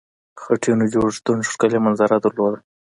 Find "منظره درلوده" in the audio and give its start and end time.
1.85-2.59